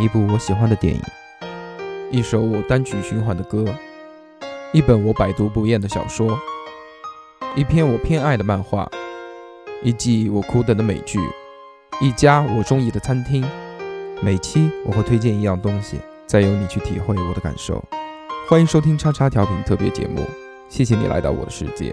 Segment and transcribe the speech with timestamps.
[0.00, 1.02] 一部我喜欢的电影，
[2.12, 3.64] 一首我单曲循环的歌，
[4.72, 6.38] 一本我百读不厌的小说，
[7.56, 8.88] 一篇我偏爱的漫画，
[9.82, 11.18] 一季我苦等的美剧，
[12.00, 13.44] 一家我中意的餐厅。
[14.22, 17.84] 每期我会推荐一样东西，再由你去体会我的感受。
[18.48, 20.24] 欢迎收听叉叉调频特别节目，
[20.68, 21.92] 谢谢你来到我的世界。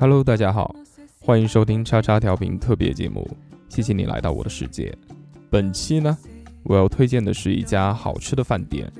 [0.00, 0.74] Hello，大家好，
[1.20, 3.28] 欢迎收听叉叉调频特别节目，
[3.68, 4.96] 谢谢你来到我的世界。
[5.50, 6.16] 本期呢，
[6.62, 8.90] 我要推荐的是一家好吃的饭店。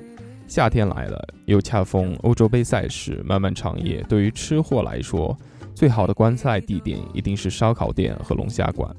[0.47, 5.37] 夏天来了，又恰逢欧洲杯赛事漫漫长夜，对于吃货来说，
[5.73, 8.93] 最好的观赛地点一定是烧烤店和龙虾馆。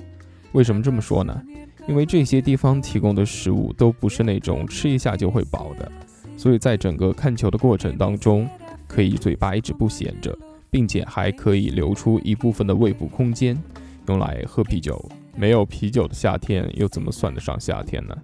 [0.53, 1.43] 为什么这么说呢？
[1.87, 5.91] 因为这些地方提供的食物都不是那种吃一下就会饱的，
[6.37, 8.49] 所以在整个看球的过程当中，
[8.87, 10.37] 可以嘴巴一直不闲着。
[10.73, 13.61] 并且还可以留出一部分的胃部空间，
[14.07, 15.05] 用来喝啤酒。
[15.35, 18.17] 没有啤酒的夏天又怎么算得上夏天呢？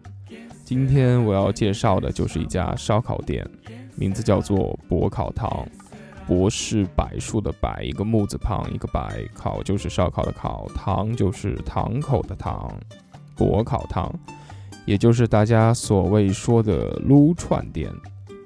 [0.65, 3.45] 今天我要介绍的就是一家烧烤店，
[3.97, 5.67] 名字叫做博烤堂。
[6.25, 9.25] 博是柏树的柏，一个木字旁，一个白。
[9.35, 12.73] 烤就是烧烤的烤，堂就是堂口的堂。
[13.37, 14.13] 博烤堂，
[14.85, 17.91] 也就是大家所谓说的撸串店。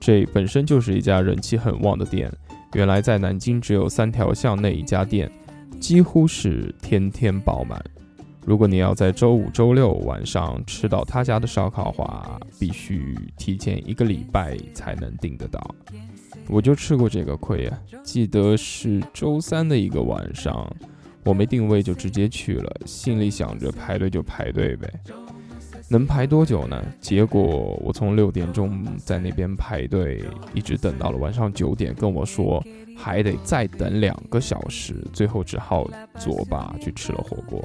[0.00, 2.30] 这本身就是一家人气很旺的店。
[2.74, 5.30] 原来在南京只有三条巷内一家店，
[5.80, 7.82] 几乎是天天爆满。
[8.46, 15.74] 如果你要在周五、周六晚上吃到他家的烧烤话，必须提前一个礼拜才能订得到。
[16.48, 17.78] 我就吃过这个亏啊！
[18.02, 20.68] 记得是周三的一个晚上，
[21.24, 24.90] 我没定位就直接去了，心里想着排队就排队呗。
[25.88, 26.80] 能排多久呢？
[27.00, 30.22] 结果我从六点钟在那边排队，
[30.54, 32.64] 一直等到了晚上九点，跟我说
[32.96, 37.60] 还得再等两个小时，最后只好作罢去吃了火锅。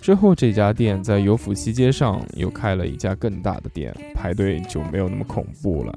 [0.00, 5.92] 之后这家店在有府西街上又开了一家更大的店，排队就没有那么恐怖了，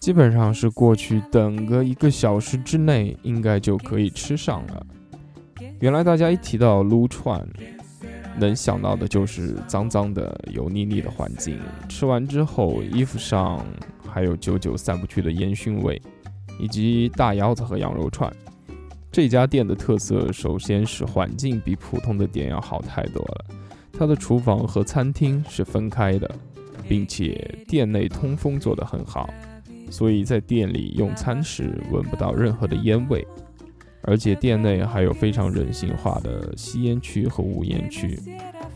[0.00, 4.86] 基本上是过去等个一个小时之内，应该就可以吃上了。
[5.84, 7.46] 原来大家一提到撸串。
[8.38, 13.62] 能想到的就是脏脏的、油腻腻的环境，吃完之后衣服上
[14.08, 16.00] 还有久久散不去的烟熏味，
[16.58, 18.34] 以及大腰子和羊肉串。
[19.12, 23.44] 这家店的特色首先是环境比普通的店要好太多了，
[23.92, 26.28] 它的厨房和餐厅是分开的，
[26.88, 29.28] 并且店内通风做得很好，
[29.90, 33.24] 所以在店里用餐时闻不到任何的烟味。
[34.06, 38.18] 而且店内还有非常人性化的吸烟区和无烟区。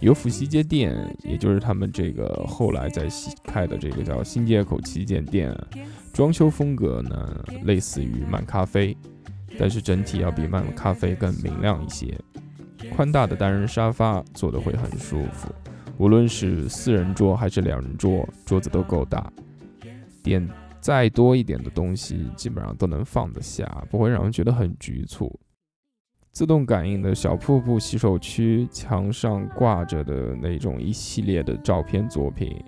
[0.00, 0.94] 有府西街店，
[1.25, 3.09] 也就是他们这个后来在
[3.44, 5.55] 开的这个叫新街口旗舰店，
[6.12, 8.97] 装修风格呢类似于漫咖啡，
[9.59, 12.19] 但是整体要比漫咖啡更明亮一些。
[12.94, 15.53] 宽大的单人沙发坐的会很舒服，
[15.99, 19.31] 无论是四人桌还是两人桌，桌子都够大。
[20.23, 20.49] 店。
[20.88, 25.31] 再多一点的东西，基本上都能放得下，不会让人觉得很局促。
[26.32, 32.64] 自动感应的小瀑布洗手区，墙上挂着的那种一系列的照片作品，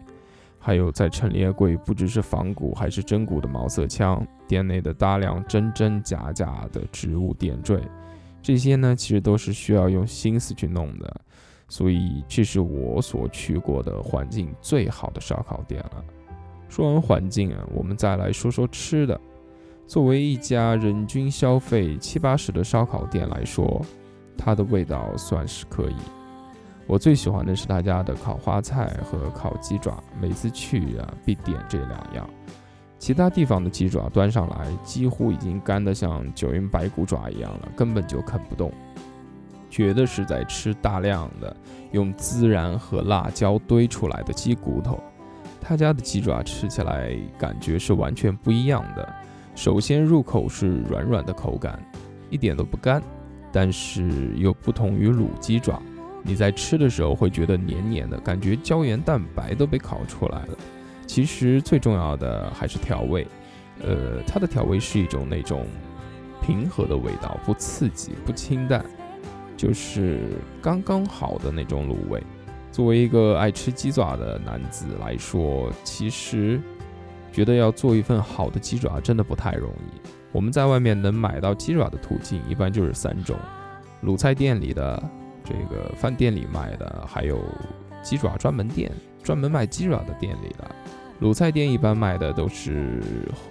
[0.58, 7.80] 还有在陈列柜不知是仿古还是真古的毛瑟枪，店内的大量真真假假的植物点缀，
[8.42, 11.20] 这些呢，其实都是需要用心思去弄的。
[11.70, 16.04] 所以，这是我所去过的环境最好的烧烤店了。
[16.70, 19.20] 说完环境啊，我们再来说说吃的。
[19.86, 23.84] 作为一家人均消费七八十的烧烤店来说，
[24.38, 25.96] 它的味道算是可以。
[26.86, 32.28] 我最喜欢的是他家的烤花菜和烤鸡爪，每次去啊必点这两样。
[32.98, 38.72] 其他地方的鸡爪端上来，几乎已经干得像九阴白骨爪一样了，根本就啃不动，
[39.68, 41.56] 觉得是在吃大量的
[41.92, 45.00] 用孜然和辣椒堆出来的鸡骨头。
[45.60, 49.14] 他家的鸡爪吃起来感觉是完全不一样的。
[49.54, 51.78] 首先入口是软软的口感，
[52.30, 53.02] 一点都不干，
[53.52, 55.80] 但是又不同于卤鸡爪。
[56.22, 60.56] 你在吃的时候会觉得黏黏的，感觉胶原蛋白都被烤出来了。
[61.06, 63.26] 其实最重要的还是调味，
[63.82, 65.66] 呃，它的调味是一种那种
[66.40, 68.84] 平和的味道，不刺激，不清淡，
[69.56, 72.22] 就是刚刚好的那种卤味。
[72.70, 76.60] 作为一个爱吃鸡爪的男子来说，其实
[77.32, 80.00] 觉得要做一份好的鸡爪真的不太容易。
[80.32, 83.36] 我们在外面能买到鸡爪的途径一般就是三种：
[84.04, 85.02] 卤菜店里的。
[85.42, 87.42] 这个饭店里卖的，还有
[88.02, 90.70] 鸡爪专门店，专门卖鸡爪的店里的。
[91.20, 93.02] 卤菜店一般卖的都是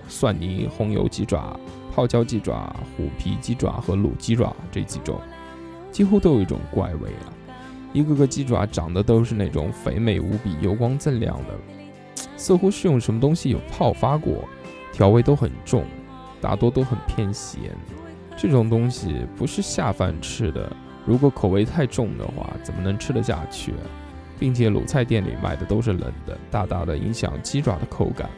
[0.08, 1.60] 蒜泥红油鸡爪、
[1.94, 5.20] 泡椒鸡爪、虎皮鸡爪和卤鸡爪这几种，
[5.92, 7.34] 几乎都有一种怪味了。
[7.94, 11.58] 一个个鸡爪长得都是那种肥美无比、油光锃亮的，
[12.38, 14.48] 似乎是用什么东西有泡发过，
[14.94, 15.84] 调味都很重，
[16.40, 17.62] 大多都很偏咸。
[18.38, 20.72] 这种东西不是下饭吃的。
[21.06, 23.74] 如果口味太重的话，怎么能吃得下去？
[24.38, 28.30] 并且卤菜店里卖的都是冷的，大大的影响鸡爪的口感。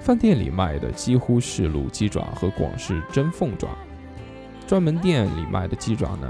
[0.00, 3.68] 饭店里卖的几乎是卤鸡爪和广式蒸凤爪，
[4.66, 6.28] 专门店里卖的鸡爪呢，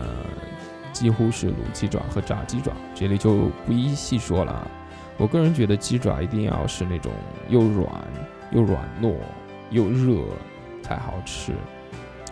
[0.94, 2.73] 几乎是卤鸡爪和炸鸡爪。
[2.94, 4.67] 这里就不一细说了。
[5.19, 7.12] 我个人觉得鸡爪一定要是那种
[7.50, 7.87] 又软
[8.50, 9.14] 又软糯
[9.69, 10.25] 又热
[10.82, 11.52] 才好吃。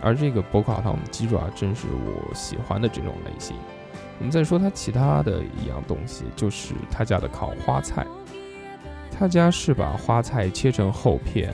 [0.01, 3.55] 而这个博卡堂鸡爪正是我喜欢的这种类型。
[4.19, 8.05] 我们再说它其他的一样东西，就是他家的烤花菜。
[9.11, 11.53] 他家是把花菜切成厚片，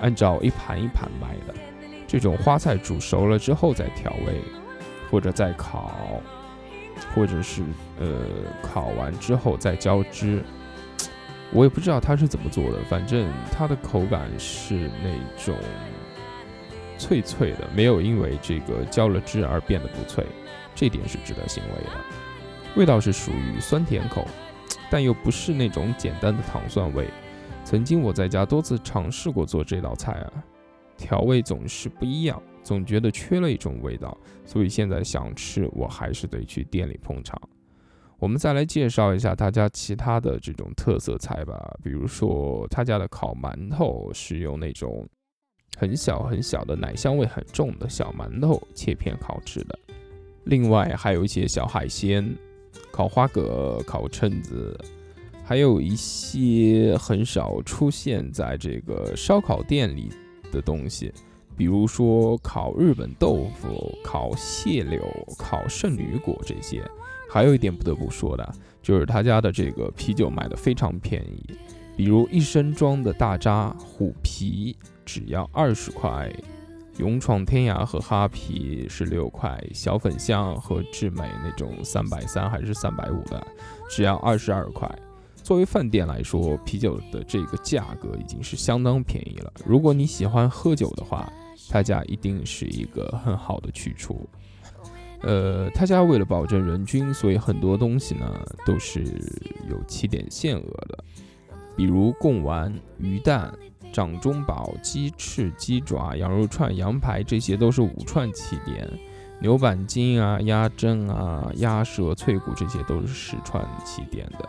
[0.00, 1.54] 按照一盘一盘卖的。
[2.06, 4.40] 这种花菜煮熟了之后再调味，
[5.10, 6.20] 或者再烤，
[7.14, 7.62] 或者是
[7.98, 8.08] 呃
[8.62, 10.42] 烤完之后再浇汁。
[11.52, 15.56] 我也不知道他是怎么做的，反正它的口感是那种。
[16.98, 20.24] 脆脆的，没有因为这个浇了汁而变得不脆，
[20.72, 21.90] 这点是值得欣慰的。
[22.76, 24.24] 味道是属于酸甜口，
[24.88, 27.08] 但又不是那种简单的糖蒜味。
[27.64, 30.32] 曾经我在家多次尝试过做这道菜啊，
[30.96, 37.40] 调味总是不一样，总觉得缺了一种味道，所以现在想吃，我还是得去店里捧场。
[38.18, 45.08] 我们再来介绍一下他家其他的这种特色菜吧，比如说他家的烤馒头是用那种。
[45.78, 49.76] 很小很小的奶香味很重的小馒头切片烤制的，
[50.44, 52.36] 另外还有一些小海鲜，
[52.92, 54.78] 烤花蛤、烤蛏子，
[55.42, 60.10] 还有一些很少出现在这个烧烤店里
[60.52, 61.10] 的东西，
[61.56, 65.02] 比如说烤日本豆腐、烤蟹柳、
[65.38, 66.82] 烤圣女果这些。
[67.30, 71.42] 还有一点不得不说的，就是他家的这个啤酒卖的非常便宜，
[71.96, 74.76] 比如一升装的大扎虎皮。
[75.04, 76.30] 只要二十块，
[76.98, 83.44] 勇闯天涯和哈啤是六块，小粉象和智美那种三百三还是三百五的，
[83.90, 84.88] 只要二十二块。
[85.42, 89.52] 作为饭店来说，啤酒的这个价格已经是相当便宜了。
[89.66, 91.30] 如果你喜欢喝酒的话，
[91.72, 94.28] 他家一定是一个很好的去处。
[95.22, 99.02] 呃，他家为了保证人均，所以很多东西呢都是
[99.70, 101.04] 有起点限额的，
[101.74, 103.50] 比如贡丸、鱼蛋。
[103.92, 108.88] 掌中宝、鸡翅、鸡爪、羊肉串、羊排，这些都是五串起点；
[109.38, 114.48] 牛板筋啊、鸭胗啊、鸭舌、脆骨，这些都是十串起点的。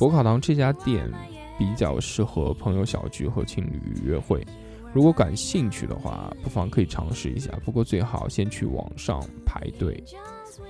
[0.00, 1.08] 博卡堂这家店
[1.56, 4.44] 比较适合朋友小聚和情侣约会，
[4.92, 7.50] 如果感兴趣的话，不妨可以尝试一下。
[7.64, 10.02] 不过最好先去网上排队，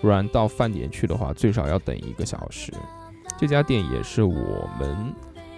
[0.00, 2.73] 不然到饭点去的话，最少要等一个小时。
[3.38, 5.14] 这家店也是我们。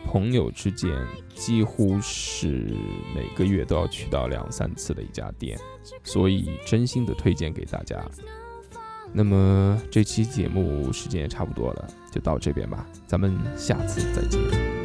[0.07, 0.95] 朋友之间
[1.35, 2.77] 几乎是
[3.15, 5.59] 每个月都要去到两三次的一家店，
[6.03, 7.99] 所以真心的推荐给大家。
[9.15, 14.84] 那么这期节目时间也差不多了，就到这边吧，咱们下次再见。